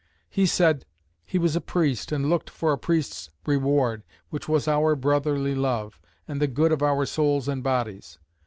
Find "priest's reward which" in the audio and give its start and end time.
2.79-4.49